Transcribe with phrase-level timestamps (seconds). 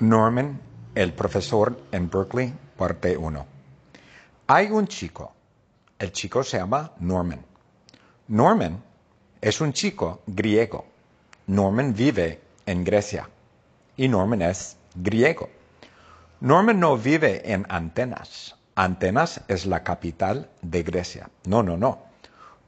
[0.00, 0.60] Norman,
[0.94, 3.46] el profesor en Berkeley, parte 1.
[4.46, 5.32] Hay un chico.
[5.98, 7.44] El chico se llama Norman.
[8.28, 8.80] Norman
[9.40, 10.86] es un chico griego.
[11.48, 13.28] Norman vive en Grecia.
[13.96, 15.48] Y Norman es griego.
[16.40, 18.54] Norman no vive en Atenas.
[18.76, 21.28] Atenas es la capital de Grecia.
[21.44, 22.04] No, no, no.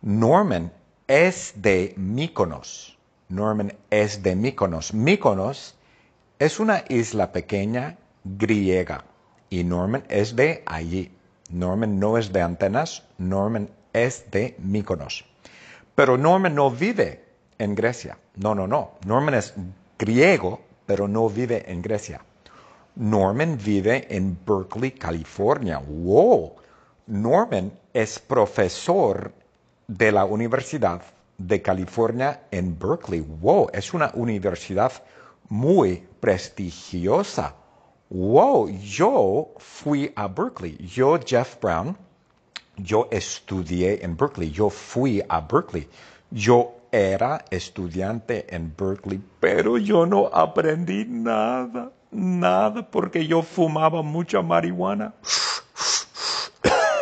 [0.00, 0.72] Norman
[1.06, 2.96] es de Mykonos.
[3.28, 4.94] Norman es de Mykonos.
[4.94, 5.74] Mykonos
[6.38, 9.04] es una isla pequeña griega
[9.50, 11.10] y Norman es de allí.
[11.50, 15.24] Norman no es de Atenas, Norman es de Mykonos.
[15.94, 17.24] Pero Norman no vive
[17.58, 18.18] en Grecia.
[18.36, 18.92] No, no, no.
[19.04, 19.54] Norman es
[19.98, 22.20] griego, pero no vive en Grecia.
[22.94, 25.78] Norman vive en Berkeley, California.
[25.78, 26.54] ¡Wow!
[27.06, 29.32] Norman es profesor
[29.88, 31.02] de la Universidad
[31.36, 33.20] de California en Berkeley.
[33.20, 33.70] ¡Wow!
[33.72, 34.92] Es una universidad
[35.48, 37.54] muy prestigiosa.
[38.10, 38.68] ¡Wow!
[38.80, 40.76] Yo fui a Berkeley.
[40.78, 41.96] Yo, Jeff Brown,
[42.76, 44.50] yo estudié en Berkeley.
[44.50, 45.88] Yo fui a Berkeley.
[46.30, 54.42] Yo era estudiante en Berkeley, pero yo no aprendí nada, nada, porque yo fumaba mucha
[54.42, 55.12] marihuana.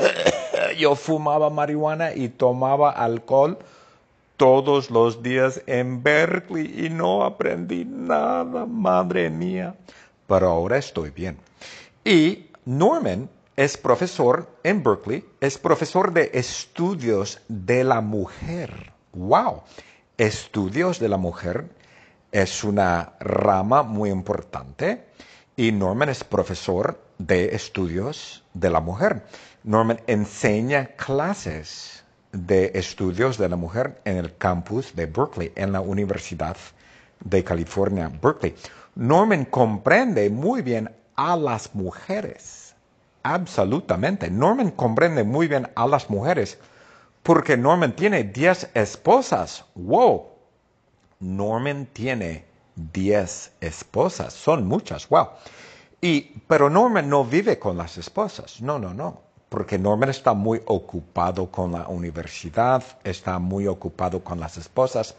[0.78, 3.58] yo fumaba marihuana y tomaba alcohol
[4.36, 9.74] todos los días en Berkeley y no aprendí nada, madre mía.
[10.26, 11.38] Pero ahora estoy bien.
[12.04, 18.92] Y Norman es profesor en Berkeley, es profesor de estudios de la mujer.
[19.12, 19.62] ¡Wow!
[20.18, 21.68] Estudios de la mujer
[22.32, 25.06] es una rama muy importante
[25.56, 29.24] y Norman es profesor de estudios de la mujer.
[29.62, 32.04] Norman enseña clases
[32.36, 36.56] de Estudios de la Mujer en el campus de Berkeley, en la Universidad
[37.20, 38.54] de California, Berkeley.
[38.94, 42.74] Norman comprende muy bien a las mujeres,
[43.22, 44.30] absolutamente.
[44.30, 46.58] Norman comprende muy bien a las mujeres
[47.22, 49.64] porque Norman tiene 10 esposas.
[49.74, 50.26] ¡Wow!
[51.20, 52.44] Norman tiene
[52.76, 55.28] 10 esposas, son muchas, wow.
[56.00, 60.60] Y, pero Norman no vive con las esposas, no, no, no porque Norman está muy
[60.66, 65.14] ocupado con la universidad, está muy ocupado con las esposas.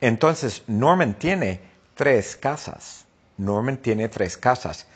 [0.00, 1.60] Entonces, Norman tiene
[1.94, 3.04] tres casas.
[3.36, 4.86] Norman tiene tres casas.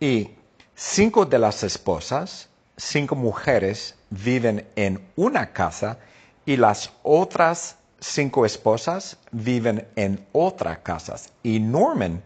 [0.00, 0.30] Y
[0.74, 5.98] cinco de las esposas, cinco mujeres, viven en una casa
[6.46, 11.16] y las otras cinco esposas viven en otra casa.
[11.42, 12.22] Y Norman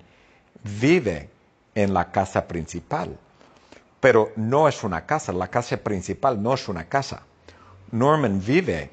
[0.81, 1.29] vive
[1.75, 3.19] en la casa principal
[4.01, 7.23] pero no es una casa, la casa principal no es una casa.
[7.91, 8.91] Norman vive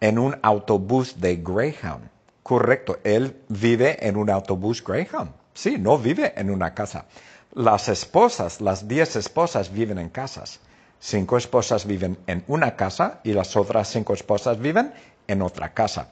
[0.00, 2.08] en un autobús de Greyhound.
[2.42, 5.32] Correcto, él vive en un autobús Greyhound.
[5.54, 7.06] Sí, no vive en una casa.
[7.54, 10.60] Las esposas, las diez esposas viven en casas.
[11.00, 14.92] Cinco esposas viven en una casa y las otras cinco esposas viven
[15.26, 16.08] en otra casa.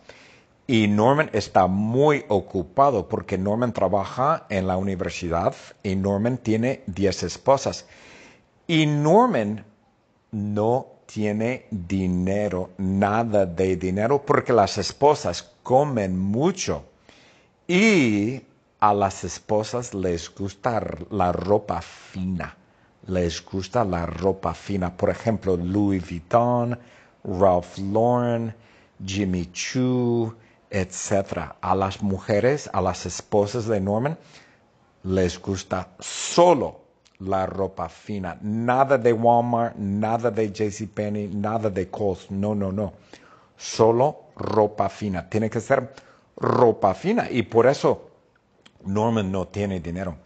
[0.67, 7.23] Y Norman está muy ocupado porque Norman trabaja en la universidad y Norman tiene diez
[7.23, 7.87] esposas.
[8.67, 9.63] Y Norman
[10.33, 16.85] no tiene dinero, nada de dinero, porque las esposas comen mucho.
[17.69, 18.41] Y
[18.81, 22.57] a las esposas les gusta la ropa fina.
[23.07, 24.97] Les gusta la ropa fina.
[24.97, 26.79] Por ejemplo, Louis Vuitton,
[27.23, 28.55] Ralph Lauren,
[29.05, 30.35] Jimmy Choo,
[30.71, 31.53] etc.
[31.61, 34.19] A las mujeres, a las esposas de Norman,
[35.03, 36.84] les gusta solo
[37.19, 38.37] la ropa fina.
[38.43, 42.31] Nada de Walmart, nada de JCPenney, nada de Kohl's.
[42.31, 42.93] No, no, no.
[43.57, 45.29] Solo ropa fina.
[45.29, 45.93] Tiene que ser
[46.37, 47.29] ropa fina.
[47.31, 48.11] Y por eso
[48.85, 50.17] Norman no tiene dinero.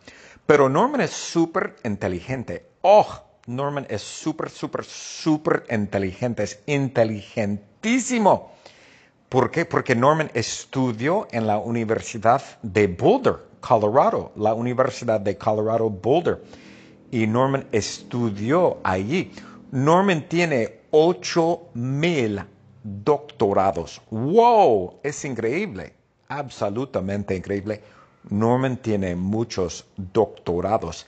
[0.46, 2.66] Pero Norman es súper inteligente.
[2.82, 3.06] Oh,
[3.46, 6.42] Norman es súper, súper, súper inteligente.
[6.42, 8.52] Es inteligentísimo.
[9.28, 9.66] ¿Por qué?
[9.66, 16.40] Porque Norman estudió en la Universidad de Boulder, Colorado, la Universidad de Colorado Boulder
[17.10, 19.32] y Norman estudió allí.
[19.70, 22.40] Norman tiene ocho mil
[22.82, 24.00] doctorados.
[24.10, 24.94] ¡Wow!
[25.02, 25.92] Es increíble,
[26.28, 27.82] absolutamente increíble.
[28.30, 31.06] Norman tiene muchos doctorados,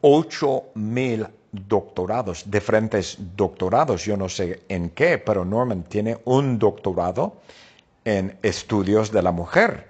[0.00, 7.36] ocho mil doctorados, diferentes doctorados, yo no sé en qué, pero Norman tiene un doctorado
[8.04, 9.88] en estudios de la mujer,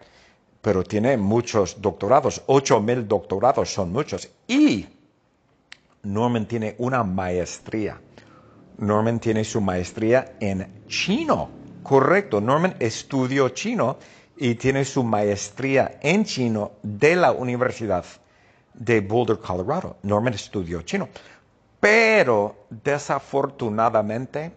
[0.61, 4.29] pero tiene muchos doctorados, ocho mil doctorados son muchos.
[4.49, 4.87] Y
[6.03, 8.01] Norman tiene una maestría.
[8.79, 11.49] Norman tiene su maestría en chino.
[11.83, 13.99] Correcto, Norman estudió chino
[14.37, 18.05] y tiene su maestría en chino de la Universidad
[18.75, 19.99] de Boulder, Colorado.
[20.03, 21.09] Norman estudió chino.
[21.79, 24.53] Pero desafortunadamente,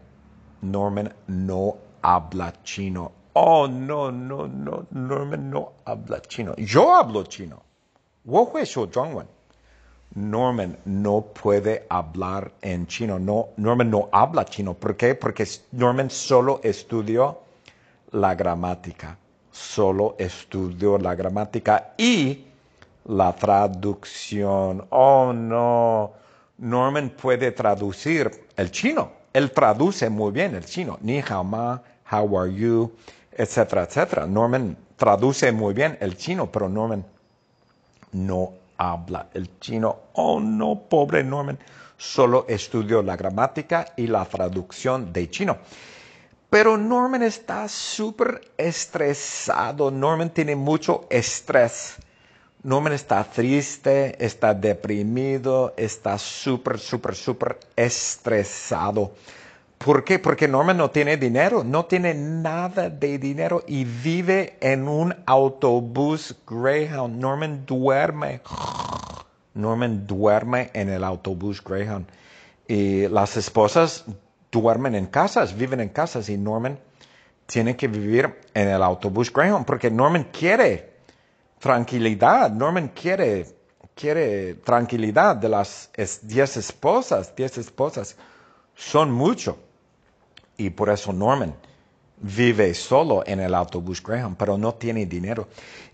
[0.62, 3.12] Norman no habla chino.
[3.34, 6.56] Oh, no, no, no, Norman no habla chino.
[6.56, 7.62] Yo hablo chino.
[10.16, 13.20] Norman no puede hablar en chino.
[13.20, 14.74] No, Norman no habla chino.
[14.74, 15.14] ¿Por qué?
[15.14, 17.40] Porque Norman solo estudió
[18.12, 19.18] la gramática.
[19.52, 22.46] Solo estudió la gramática y
[23.06, 24.86] la traducción.
[24.90, 26.14] Oh, no.
[26.58, 29.12] Norman puede traducir el chino.
[29.34, 30.98] Él traduce muy bien el chino.
[31.02, 32.90] Ni ma, how are you,
[33.34, 34.26] etcétera, etcétera.
[34.26, 37.06] Norman traduce muy bien el chino, pero Norman
[38.14, 39.98] no habla el chino.
[40.14, 41.60] Oh, no, pobre Norman.
[41.98, 45.58] Solo estudió la gramática y la traducción de chino.
[46.50, 49.92] Pero Norman está súper estresado.
[49.92, 51.96] Norman tiene mucho estrés.
[52.64, 59.14] Norman está triste, está deprimido, está súper, súper, súper estresado.
[59.86, 60.18] ¿Por qué?
[60.18, 66.36] Porque Norman no tiene dinero, no tiene nada de dinero y vive en un autobús
[66.48, 67.22] Greyhound.
[67.22, 68.42] Norman duerme.
[69.54, 72.08] Norman duerme en el autobús Greyhound.
[72.68, 74.06] Y las esposas
[74.52, 76.80] duermen en casas, viven en casas y Norman
[77.46, 80.94] tiene que vivir en el autobús Greyhound porque Norman quiere
[81.60, 82.50] tranquilidad.
[82.50, 83.46] Norman quiere,
[83.94, 85.92] quiere tranquilidad de las
[86.24, 87.36] diez esposas.
[87.36, 88.18] Diez esposas
[88.74, 89.60] son mucho.
[90.58, 91.54] Y por eso Norman
[92.18, 95.48] vive solo en el autobús Graham, pero no tiene dinero.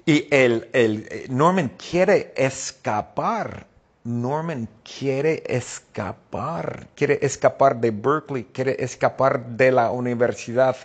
[0.06, 3.68] Y el, el, Norman quiere escapar.
[4.04, 6.88] Norman quiere escapar.
[6.96, 10.76] Quiere escapar de Berkeley, quiere escapar de la universidad,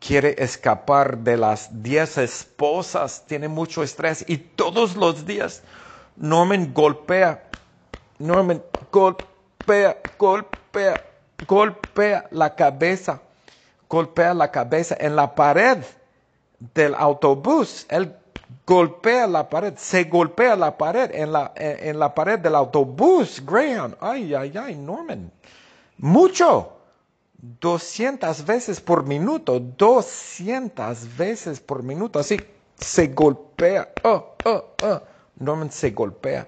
[0.00, 5.62] quiere escapar de las diez esposas, tiene mucho estrés y todos los días
[6.16, 7.44] Norman golpea,
[8.18, 11.04] Norman golpea, golpea,
[11.46, 13.20] golpea la cabeza,
[13.88, 15.78] golpea la cabeza en la pared
[16.74, 17.86] del autobús.
[17.88, 18.14] Él
[18.66, 23.42] golpea la pared, se golpea la pared en la, en, la pared del autobús.
[23.44, 25.30] Graham, ay, ay, ay, Norman.
[25.98, 26.76] Mucho.
[27.42, 32.38] 200 veces por minuto, 200 veces por minuto, así
[32.76, 35.00] se golpea, oh, oh, oh.
[35.36, 36.46] Norman se golpea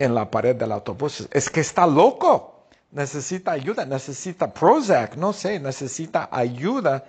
[0.00, 1.28] en la pared del autobús.
[1.30, 2.55] Es que está loco
[2.96, 7.04] necesita ayuda, necesita Prozac, no sé, necesita ayuda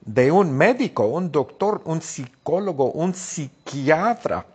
[0.00, 4.46] de un médico, un doctor, un psicólogo, un psiquiatra.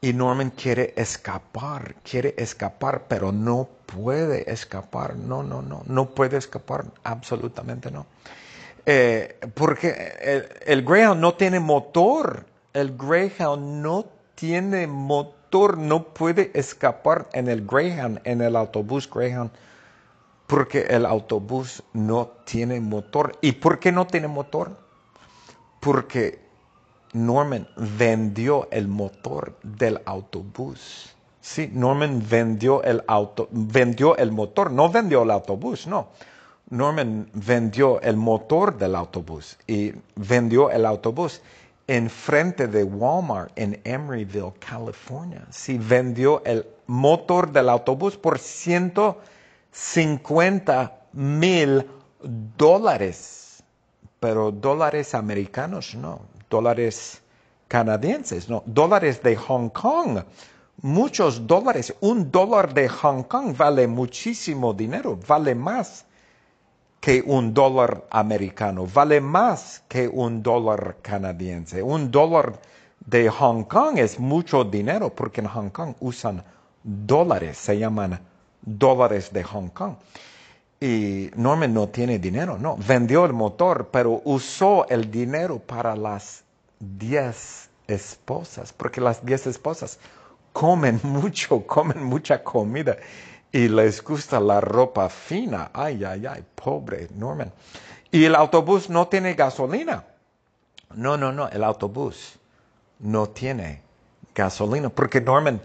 [0.00, 5.16] Y Norman quiere escapar, quiere escapar, pero no puede escapar.
[5.16, 8.06] No, no, no, no puede escapar, absolutamente no.
[8.86, 12.44] Eh, porque el, el Greyhound no tiene motor.
[12.72, 19.52] El Greyhound no tiene motor no puede escapar en el Greyhound, en el autobús Greyhound,
[20.48, 23.38] porque el autobús no tiene motor.
[23.40, 24.76] ¿Y por qué no tiene motor?
[25.78, 26.40] Porque
[27.12, 31.14] Norman vendió el motor del autobús.
[31.40, 36.08] Sí, Norman vendió el auto, vendió el motor, no vendió el autobús, no.
[36.70, 41.42] Norman vendió el motor del autobús y vendió el autobús
[41.86, 45.46] enfrente de Walmart en Emeryville, California.
[45.50, 51.86] Sí, vendió el motor del autobús por 150 mil
[52.56, 53.62] dólares.
[54.20, 56.22] Pero dólares americanos, no.
[56.48, 57.20] Dólares
[57.68, 58.62] canadienses, no.
[58.66, 60.20] Dólares de Hong Kong.
[60.80, 61.94] Muchos dólares.
[62.00, 65.18] Un dólar de Hong Kong vale muchísimo dinero.
[65.26, 66.06] Vale más
[67.04, 71.82] que un dólar americano, vale más que un dólar canadiense.
[71.82, 72.58] Un dólar
[73.04, 76.42] de Hong Kong es mucho dinero porque en Hong Kong usan
[76.82, 78.18] dólares, se llaman
[78.62, 79.96] dólares de Hong Kong.
[80.80, 86.42] Y Norman no tiene dinero, no, vendió el motor, pero usó el dinero para las
[86.80, 89.98] diez esposas, porque las diez esposas
[90.54, 92.96] comen mucho, comen mucha comida
[93.54, 95.70] y les gusta la ropa fina.
[95.72, 97.52] Ay, ay, ay, pobre Norman.
[98.10, 100.04] Y el autobús no tiene gasolina.
[100.96, 102.34] No, no, no, el autobús
[102.98, 103.80] no tiene
[104.34, 105.60] gasolina porque Norman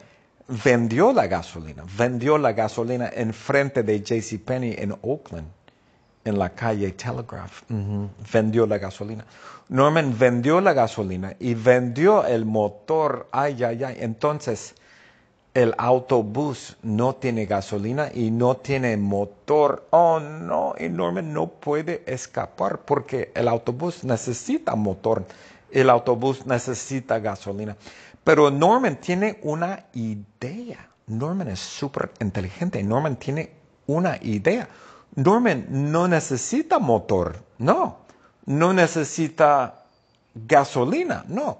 [0.63, 5.47] vendió la gasolina, vendió la gasolina en frente de JCPenney en Oakland,
[6.25, 7.63] en la calle Telegraph.
[8.31, 9.25] Vendió la gasolina.
[9.67, 13.27] Norman vendió la gasolina y vendió el motor.
[13.31, 13.97] Ay, ay, ay.
[13.99, 14.75] Entonces,
[15.53, 19.87] el autobús no tiene gasolina y no tiene motor.
[19.89, 25.25] Oh no, y Norman no puede escapar porque el autobús necesita motor,
[25.71, 27.75] el autobús necesita gasolina.
[28.23, 30.87] Pero Norman tiene una idea.
[31.07, 32.83] Norman es súper inteligente.
[32.83, 33.51] Norman tiene
[33.87, 34.69] una idea.
[35.15, 37.97] Norman no necesita motor, no.
[38.45, 39.83] No necesita
[40.35, 41.57] gasolina, no.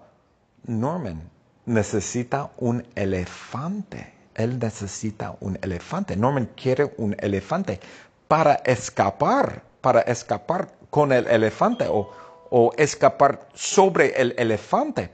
[0.68, 1.24] Norman
[1.70, 4.14] necesita un elefante.
[4.36, 6.16] Él necesita un elefante.
[6.16, 7.80] Norman quiere un elefante
[8.28, 12.12] para escapar, para escapar con el elefante o,
[12.50, 15.12] o escapar sobre el elefante.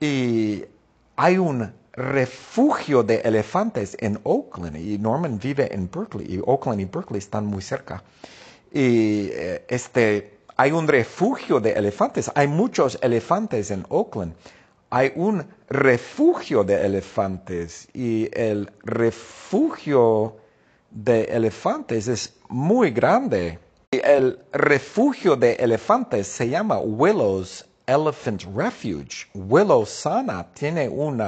[0.00, 0.64] Y
[1.16, 6.84] hay un refugio de elefantes en Oakland y Norman vive en Berkeley y Oakland y
[6.84, 8.02] Berkeley están muy cerca.
[8.72, 14.34] Y eh, este, hay un refugio de elefantes, hay muchos elefantes en Oakland.
[14.90, 20.36] Hay un refugio de elefantes y el refugio
[20.90, 23.58] de elefantes es muy grande.
[23.90, 29.28] El refugio de elefantes se llama Willows Elephant Refuge.
[29.34, 31.22] Willow Sana tiene un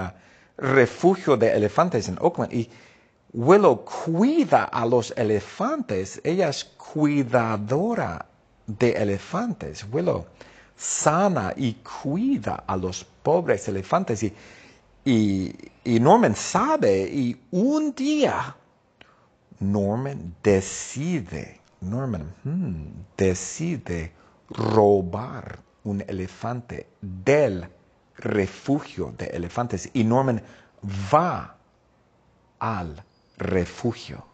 [0.56, 2.70] refugio de elefantes en Oakland y
[3.34, 6.18] Willow cuida a los elefantes.
[6.24, 8.24] Ella es cuidadora
[8.66, 9.84] de elefantes.
[9.92, 10.24] Willow
[10.80, 14.22] sana y cuida a los pobres elefantes.
[14.22, 14.32] Y,
[15.84, 18.56] y, Norman sabe y un día
[19.58, 24.12] Norman decide, Norman hmm, decide
[24.48, 27.68] robar un elefante del
[28.16, 30.42] refugio de elefantes y Norman
[31.12, 31.56] va
[32.58, 33.04] al
[33.36, 34.29] refugio.